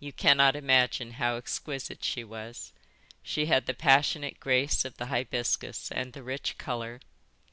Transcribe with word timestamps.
You 0.00 0.12
cannot 0.12 0.56
imagine 0.56 1.12
how 1.12 1.36
exquisite 1.36 2.02
she 2.02 2.24
was. 2.24 2.72
She 3.22 3.46
had 3.46 3.66
the 3.66 3.72
passionate 3.74 4.40
grace 4.40 4.84
of 4.84 4.96
the 4.96 5.06
hibiscus 5.06 5.92
and 5.92 6.12
the 6.12 6.24
rich 6.24 6.58
colour. 6.58 6.98